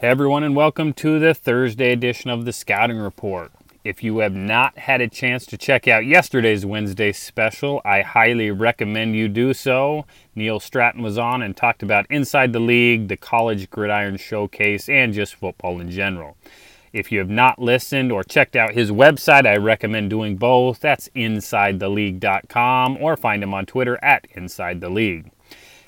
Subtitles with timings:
[0.00, 3.52] Hey everyone, and welcome to the Thursday edition of the Scouting Report.
[3.84, 8.50] If you have not had a chance to check out yesterday's Wednesday special, I highly
[8.50, 10.06] recommend you do so.
[10.34, 15.12] Neil Stratton was on and talked about Inside the League, the College Gridiron Showcase, and
[15.12, 16.38] just football in general.
[16.94, 20.80] If you have not listened or checked out his website, I recommend doing both.
[20.80, 25.30] That's InsideTheLeague.com or find him on Twitter at Inside the League.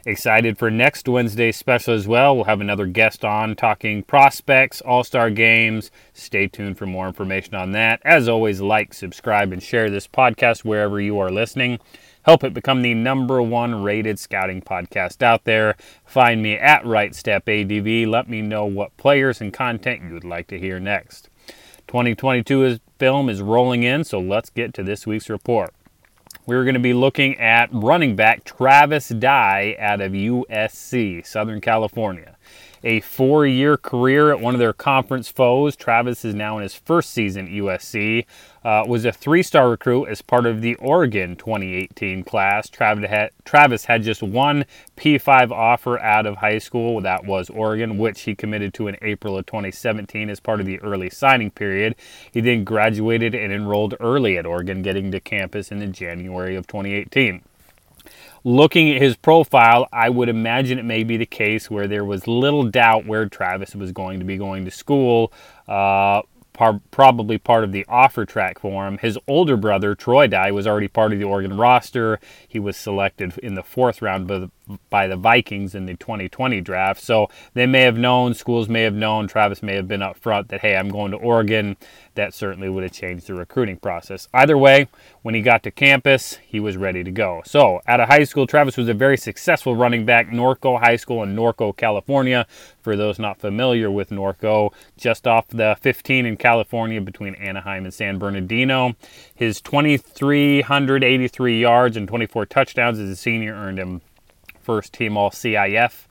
[0.04, 2.34] Excited for next Wednesday's special as well.
[2.34, 5.92] We'll have another guest on talking prospects, all star games.
[6.12, 8.00] Stay tuned for more information on that.
[8.04, 11.78] As always, like, subscribe, and share this podcast wherever you are listening.
[12.22, 15.76] Help it become the number one rated scouting podcast out there.
[16.04, 18.08] Find me at Right Step ADV.
[18.08, 21.28] Let me know what players and content you would like to hear next.
[21.86, 25.72] 2022 is, film is rolling in, so let's get to this week's report
[26.46, 32.36] we're going to be looking at running back Travis Dye out of USC, Southern California
[32.84, 35.76] a four year career at one of their conference foes.
[35.76, 38.24] Travis is now in his first season at USC.
[38.64, 42.68] Uh, was a three star recruit as part of the Oregon 2018 class.
[42.68, 44.64] Travis had, Travis had just one
[44.96, 47.00] P5 offer out of high school.
[47.00, 50.80] That was Oregon, which he committed to in April of 2017 as part of the
[50.80, 51.96] early signing period.
[52.32, 57.42] He then graduated and enrolled early at Oregon, getting to campus in January of 2018
[58.44, 62.26] looking at his profile, I would imagine it may be the case where there was
[62.26, 65.32] little doubt where Travis was going to be going to school.
[65.68, 68.98] Uh, par- probably part of the offer track for him.
[68.98, 72.20] His older brother, Troy Dye, was already part of the Oregon roster.
[72.46, 74.26] He was selected in the fourth round
[74.90, 77.02] by the, Vikings in the 2020 draft.
[77.02, 80.48] So they may have known, schools may have known, Travis may have been up front
[80.48, 81.76] that, hey, I'm going to Oregon.
[82.14, 84.28] That certainly would have changed the recruiting process.
[84.34, 84.88] Either way,
[85.22, 87.40] when he got to campus, he was ready to go.
[87.46, 91.22] So out of high school, Travis was a very successful running back, Norco High School
[91.22, 92.46] in Norco, California.
[92.82, 97.94] For those not familiar with Norco, just off the 15 in California between Anaheim and
[97.94, 98.94] San Bernardino.
[99.34, 104.02] His 2,383 yards and 24 touchdowns as a senior earned him
[104.62, 106.06] first team All CIF.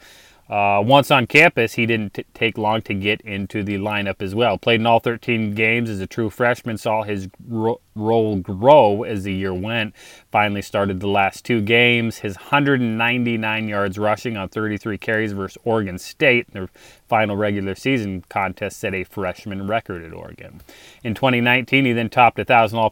[0.51, 4.35] Uh, once on campus, he didn't t- take long to get into the lineup as
[4.35, 4.57] well.
[4.57, 9.23] Played in all 13 games as a true freshman, saw his ro- role grow as
[9.23, 9.95] the year went.
[10.29, 12.17] Finally started the last two games.
[12.17, 16.69] His 199 yards rushing on 33 carries versus Oregon State in their
[17.07, 20.59] final regular season contest set a freshman record at Oregon.
[21.01, 22.89] In 2019, he then topped 1,000 all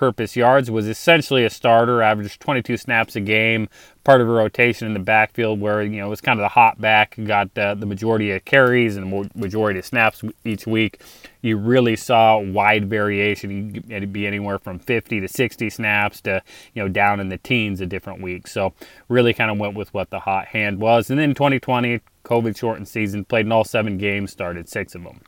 [0.00, 3.68] purpose yards, was essentially a starter, averaged 22 snaps a game,
[4.02, 6.48] part of a rotation in the backfield where, you know, it was kind of the
[6.48, 11.00] hot back, got uh, the majority of carries and majority of snaps each week
[11.42, 13.82] you really saw wide variation.
[13.88, 16.42] It'd be anywhere from 50 to 60 snaps to
[16.74, 18.46] you know down in the teens a different week.
[18.46, 18.74] So
[19.08, 21.10] really kind of went with what the hot hand was.
[21.10, 25.20] And then 2020, COVID shortened season, played in all seven games, started six of them.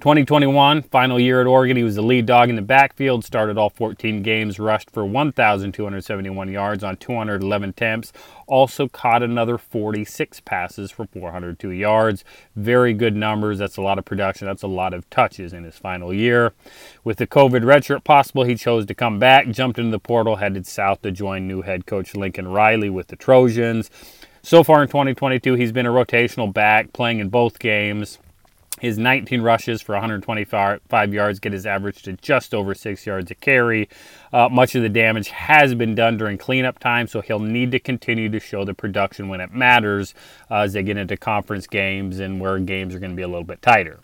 [0.00, 3.68] 2021, final year at Oregon, he was the lead dog in the backfield, started all
[3.68, 8.10] 14 games, rushed for 1,271 yards on 211 attempts,
[8.46, 12.24] also caught another 46 passes for 402 yards.
[12.56, 13.58] Very good numbers.
[13.58, 14.46] That's a lot of production.
[14.46, 16.54] That's a lot of touches in his final year.
[17.04, 20.66] With the COVID redshirt possible, he chose to come back, jumped into the portal, headed
[20.66, 23.90] south to join new head coach Lincoln Riley with the Trojans.
[24.42, 28.18] So far in 2022, he's been a rotational back, playing in both games.
[28.80, 33.34] His 19 rushes for 125 yards get his average to just over six yards a
[33.34, 33.90] carry.
[34.32, 37.78] Uh, much of the damage has been done during cleanup time, so he'll need to
[37.78, 40.14] continue to show the production when it matters
[40.50, 43.28] uh, as they get into conference games and where games are going to be a
[43.28, 44.00] little bit tighter.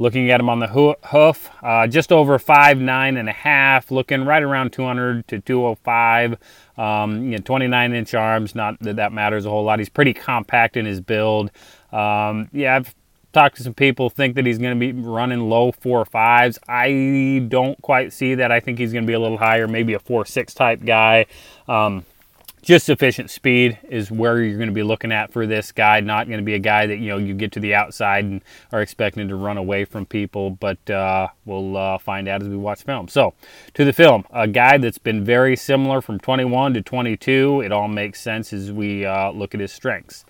[0.00, 4.24] Looking at him on the hoof, uh, just over five nine and a half, looking
[4.24, 6.36] right around 200 to 205.
[6.78, 9.78] Um, you know, 29 inch arms, not that that matters a whole lot.
[9.78, 11.50] He's pretty compact in his build.
[11.92, 12.94] Um, yeah, I've
[13.32, 16.58] talked to some people think that he's going to be running low four fives.
[16.68, 18.50] I don't quite see that.
[18.50, 21.26] I think he's going to be a little higher, maybe a four six type guy.
[21.68, 22.04] Um,
[22.62, 26.00] just sufficient speed is where you're going to be looking at for this guy.
[26.00, 28.42] Not going to be a guy that you know you get to the outside and
[28.72, 32.56] are expecting to run away from people, but uh, we'll uh, find out as we
[32.56, 33.08] watch film.
[33.08, 33.34] So,
[33.74, 37.62] to the film, a guy that's been very similar from 21 to 22.
[37.64, 40.24] It all makes sense as we uh, look at his strengths.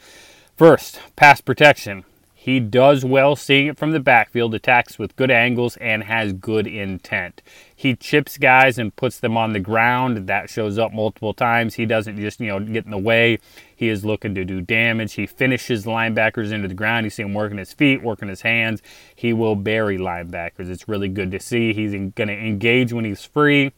[0.57, 2.05] First, pass protection.
[2.43, 6.67] He does well seeing it from the backfield, attacks with good angles, and has good
[6.67, 7.43] intent.
[7.77, 10.27] He chips guys and puts them on the ground.
[10.27, 11.75] That shows up multiple times.
[11.75, 13.41] He doesn't just, you know, get in the way.
[13.77, 15.13] He is looking to do damage.
[15.13, 17.05] He finishes linebackers into the ground.
[17.05, 18.81] You see him working his feet, working his hands.
[19.15, 20.71] He will bury linebackers.
[20.71, 21.75] It's really good to see.
[21.75, 23.73] He's going to engage when he's free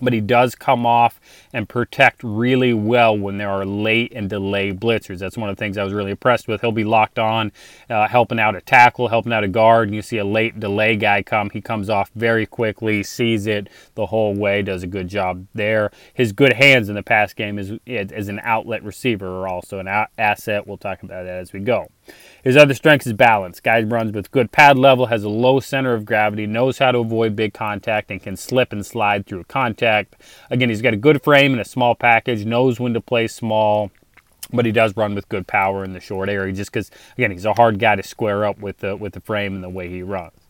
[0.00, 1.20] but he does come off
[1.52, 5.18] and protect really well when there are late and delayed blitzers.
[5.18, 6.60] That's one of the things I was really impressed with.
[6.60, 7.52] He'll be locked on,
[7.88, 10.96] uh, helping out a tackle, helping out a guard, and you see a late delay
[10.96, 11.50] guy come.
[11.50, 15.90] He comes off very quickly, sees it the whole way, does a good job there.
[16.12, 19.88] His good hands in the pass game is as an outlet receiver are also an
[20.18, 20.66] asset.
[20.66, 21.88] We'll talk about that as we go.
[22.42, 23.60] His other strength is balance.
[23.60, 26.98] Guy runs with good pad level, has a low center of gravity, knows how to
[26.98, 30.16] avoid big contact, and can slip and slide through contact.
[30.50, 33.90] Again, he's got a good frame and a small package, knows when to play small,
[34.52, 37.46] but he does run with good power in the short area just because, again, he's
[37.46, 40.02] a hard guy to square up with the, with the frame and the way he
[40.02, 40.43] runs.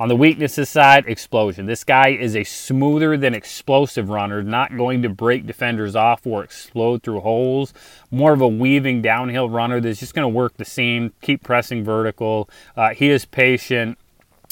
[0.00, 1.66] On the weaknesses side, explosion.
[1.66, 6.44] This guy is a smoother than explosive runner, not going to break defenders off or
[6.44, 7.74] explode through holes.
[8.12, 11.82] More of a weaving downhill runner that's just going to work the seam, keep pressing
[11.82, 12.48] vertical.
[12.76, 13.98] Uh, he is patient.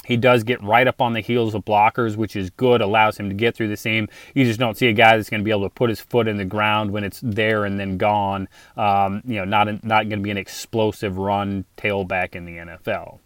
[0.07, 3.29] He does get right up on the heels of blockers, which is good, allows him
[3.29, 4.09] to get through the seam.
[4.35, 6.29] You just don't see a guy that's going to be able to put his foot
[6.29, 8.49] in the ground when it's there and then gone.
[8.77, 13.19] Um, you know, not, not going to be an explosive run tailback in the NFL.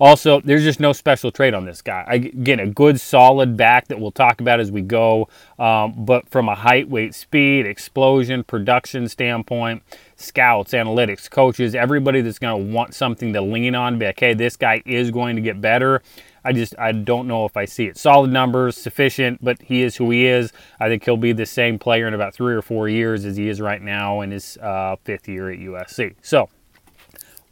[0.00, 2.04] Also, there's just no special trait on this guy.
[2.08, 5.28] Again, a good solid back that we'll talk about as we go.
[5.58, 9.82] Um, but from a height, weight, speed, explosion, production standpoint,
[10.18, 14.34] scouts, analytics, coaches, everybody that's going to want something to lean on, be like, hey,
[14.34, 16.02] this guy is going to get better.
[16.44, 17.96] I just I don't know if I see it.
[17.96, 20.52] Solid numbers, sufficient, but he is who he is.
[20.80, 23.48] I think he'll be the same player in about three or four years as he
[23.48, 26.14] is right now in his uh, fifth year at USC.
[26.22, 26.48] So,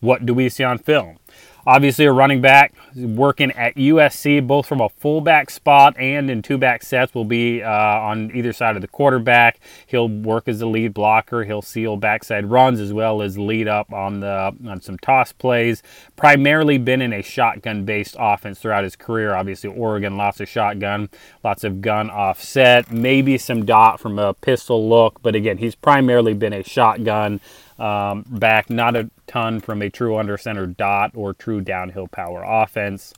[0.01, 1.19] what do we see on film?
[1.67, 6.59] Obviously, a running back working at USC, both from a fullback spot and in two
[6.59, 9.59] back sets, will be uh, on either side of the quarterback.
[9.87, 11.45] He'll work as the lead blocker.
[11.45, 15.83] He'll seal backside runs as well as lead up on the on some toss plays.
[16.15, 19.35] Primarily been in a shotgun-based offense throughout his career.
[19.35, 21.11] Obviously, Oregon, lots of shotgun,
[21.43, 26.35] lots of gun offset, maybe some dot from a pistol look, but again, he's primarily
[26.35, 27.41] been a shotgun
[27.79, 32.43] um, back, not a ton from a true under center dot or true downhill power
[32.43, 33.13] offense.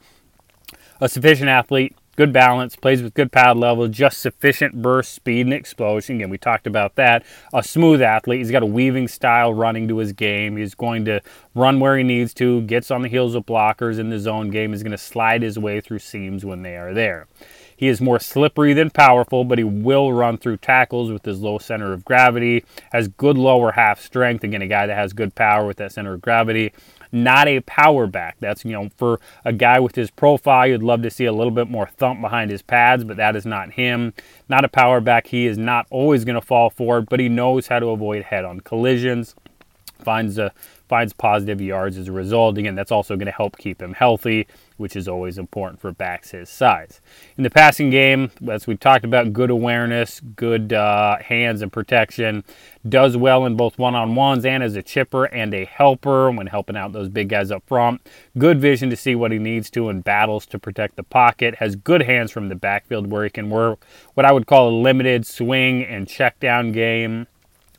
[1.01, 5.55] A sufficient athlete, good balance, plays with good pad level, just sufficient burst, speed, and
[5.55, 6.17] explosion.
[6.17, 7.25] Again, we talked about that.
[7.55, 8.41] A smooth athlete.
[8.41, 10.57] He's got a weaving style running to his game.
[10.57, 11.21] He's going to
[11.55, 14.73] run where he needs to, gets on the heels of blockers in the zone game,
[14.73, 17.29] He's going to slide his way through seams when they are there.
[17.79, 21.59] He is more slippery than powerful, but he will run through tackles with his low
[21.59, 22.65] center of gravity.
[22.91, 24.43] Has good lower half strength.
[24.43, 26.73] Again, a guy that has good power with that center of gravity.
[27.13, 28.37] Not a power back.
[28.41, 31.53] That's, you know, for a guy with his profile, you'd love to see a little
[31.53, 34.13] bit more thump behind his pads, but that is not him.
[34.49, 35.29] Not a power back.
[35.29, 38.45] He is not always going to fall forward, but he knows how to avoid head
[38.45, 39.37] on collisions.
[40.03, 40.53] Finds a
[40.89, 42.59] finds positive yards as a result.
[42.59, 44.47] Again, that's also going to help keep him healthy,
[44.79, 47.01] which is always important for backs his size.
[47.37, 52.45] In the passing game, as we talked about, good awareness, good uh, hands and protection.
[52.89, 56.47] Does well in both one on ones and as a chipper and a helper when
[56.47, 58.01] helping out those big guys up front.
[58.39, 61.57] Good vision to see what he needs to in battles to protect the pocket.
[61.57, 63.85] Has good hands from the backfield where he can work
[64.15, 67.27] what I would call a limited swing and check down game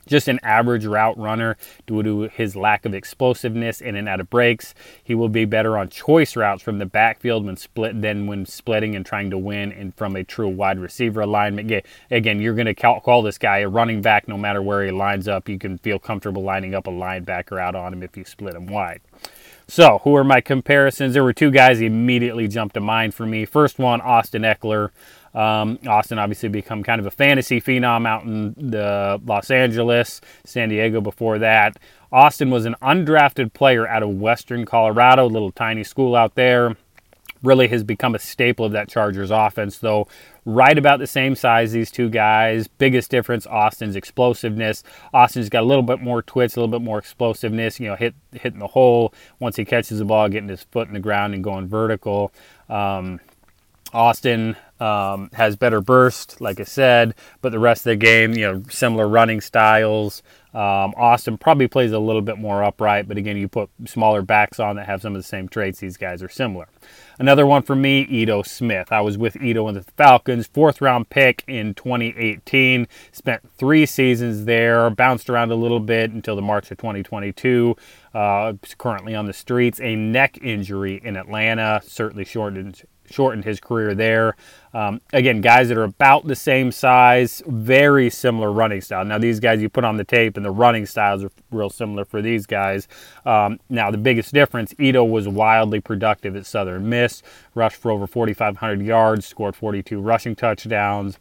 [0.10, 1.56] just an average route runner
[1.88, 4.74] due to his lack of explosiveness in and out of breaks.
[5.04, 8.96] He will be better on choice routes from the backfield when split than when splitting
[8.96, 11.72] and trying to win and from a true wide receiver alignment.
[12.12, 15.28] Again, you're going to call this guy a running back no matter where he lines
[15.28, 15.48] up.
[15.48, 18.68] You can feel comfortable lining up a linebacker out on him if you split him
[18.68, 19.02] wide.
[19.68, 21.14] So, who are my comparisons?
[21.14, 23.46] There were two guys immediately jumped to mind for me.
[23.46, 24.90] First one, Austin Ekeler.
[25.34, 30.70] Um, Austin obviously become kind of a fantasy phenom out in the Los Angeles, San
[30.70, 31.78] Diego before that.
[32.12, 36.76] Austin was an undrafted player out of Western Colorado, little tiny school out there.
[37.42, 40.10] Really has become a staple of that Chargers offense, though.
[40.44, 42.68] Right about the same size, these two guys.
[42.68, 44.84] Biggest difference, Austin's explosiveness.
[45.14, 47.80] Austin's got a little bit more twitch, a little bit more explosiveness.
[47.80, 50.94] You know, hit hitting the hole once he catches the ball, getting his foot in
[50.94, 52.34] the ground and going vertical.
[52.68, 53.22] Um,
[53.94, 58.42] Austin um, has better burst, like I said, but the rest of the game, you
[58.42, 60.24] know, similar running styles.
[60.52, 64.60] Um, Austin probably plays a little bit more upright, but again, you put smaller backs
[64.60, 65.80] on that have some of the same traits.
[65.80, 66.68] These guys are similar.
[67.20, 68.92] Another one for me, Ito Smith.
[68.92, 72.88] I was with Ito in the Falcons, fourth round pick in 2018.
[73.12, 77.76] Spent three seasons there, bounced around a little bit until the March of 2022.
[78.12, 79.80] Uh, currently on the streets.
[79.82, 84.36] A neck injury in Atlanta certainly shortened shortened his career there.
[84.74, 89.04] Um, again, guys that are about the same size, very similar running style.
[89.04, 92.06] Now, these guys you put on the tape, and the running styles are real similar
[92.06, 92.88] for these guys.
[93.26, 97.24] Um, now, the biggest difference Ito was wildly productive at Southern Miss,
[97.56, 101.18] rushed for over 4,500 yards, scored 42 rushing touchdowns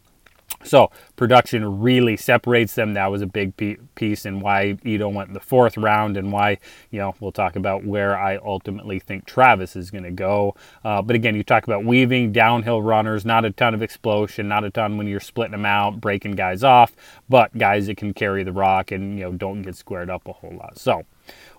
[0.63, 2.93] So production really separates them.
[2.93, 3.53] That was a big
[3.95, 6.57] piece and why Ito went in the fourth round and why,
[6.91, 10.55] you know, we'll talk about where I ultimately think Travis is going to go.
[10.83, 14.63] Uh, but again, you talk about weaving, downhill runners, not a ton of explosion, not
[14.63, 16.95] a ton when you're splitting them out, breaking guys off,
[17.29, 20.33] but guys that can carry the rock and, you know, don't get squared up a
[20.33, 20.77] whole lot.
[20.77, 21.05] So,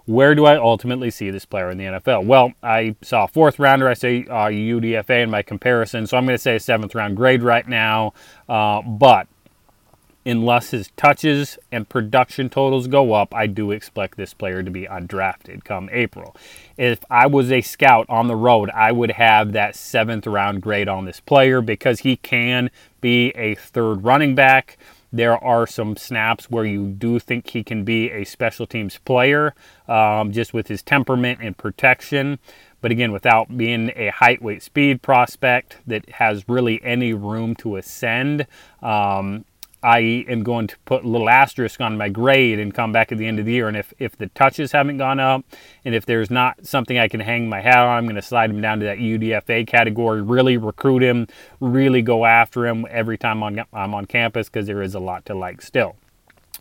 [0.06, 2.24] where do I ultimately see this player in the NFL?
[2.24, 3.88] Well, I saw a fourth rounder.
[3.88, 7.16] I say uh, UDFA in my comparison, so I'm going to say a seventh round
[7.16, 8.12] grade right now.
[8.48, 9.28] Uh, but
[10.26, 14.86] unless his touches and production totals go up, I do expect this player to be
[14.86, 16.36] undrafted come April.
[16.76, 20.88] If I was a scout on the road, I would have that seventh round grade
[20.88, 24.76] on this player because he can be a third running back.
[25.12, 29.54] There are some snaps where you do think he can be a special teams player
[29.88, 32.38] um, just with his temperament and protection.
[32.80, 37.76] But again, without being a height, weight, speed prospect that has really any room to
[37.76, 38.46] ascend,
[38.82, 39.44] um,
[39.82, 43.18] I am going to put a little asterisk on my grade and come back at
[43.18, 43.68] the end of the year.
[43.68, 45.44] And if, if the touches haven't gone up
[45.84, 48.50] and if there's not something I can hang my hat on, I'm going to slide
[48.50, 51.26] him down to that UDFA category, really recruit him,
[51.60, 55.34] really go after him every time I'm on campus because there is a lot to
[55.34, 55.96] like still.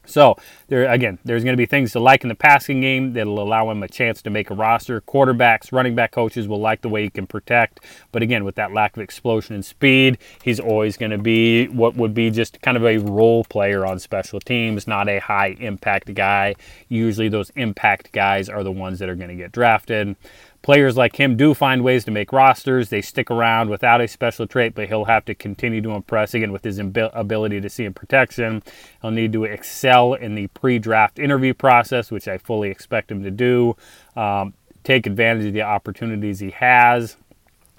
[0.10, 0.38] So
[0.68, 3.70] there again, there's going to be things to like in the passing game that'll allow
[3.70, 5.02] him a chance to make a roster.
[5.02, 8.74] Quarterbacks, running back coaches will like the way he can protect, but again, with that
[8.74, 12.78] lack of explosion and speed, he's always going to be what would be just kind
[12.78, 16.56] of a role player on special teams, not a high impact guy.
[16.88, 20.16] Usually, those impact guys are the ones that are going to get drafted.
[20.62, 22.90] Players like him do find ways to make rosters.
[22.90, 26.52] They stick around without a special trait, but he'll have to continue to impress again
[26.52, 28.62] with his ability to see in protection.
[29.02, 33.24] He'll need to excel in the pre draft interview process, which I fully expect him
[33.24, 33.78] to do.
[34.18, 37.16] Um, take advantage of the opportunities he has,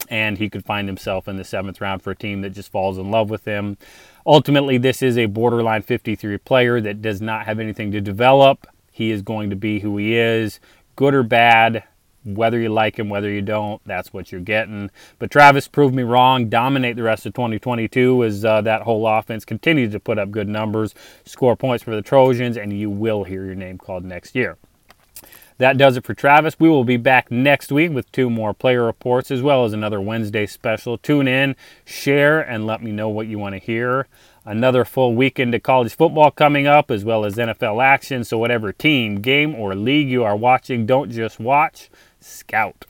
[0.09, 2.97] and he could find himself in the seventh round for a team that just falls
[2.97, 3.77] in love with him.
[4.25, 8.67] Ultimately, this is a borderline 53 player that does not have anything to develop.
[8.91, 10.61] He is going to be who he is,
[10.97, 11.85] good or bad
[12.25, 14.91] whether you like him, whether you don't, that's what you're getting.
[15.19, 16.49] But Travis proved me wrong.
[16.49, 20.49] Dominate the rest of 2022 as uh, that whole offense continues to put up good
[20.49, 24.59] numbers, score points for the Trojans, and you will hear your name called next year.
[25.61, 26.59] That does it for Travis.
[26.59, 30.01] We will be back next week with two more player reports as well as another
[30.01, 30.97] Wednesday special.
[30.97, 34.07] Tune in, share, and let me know what you want to hear.
[34.47, 38.25] Another full weekend of college football coming up as well as NFL action.
[38.25, 42.87] So, whatever team, game, or league you are watching, don't just watch, scout.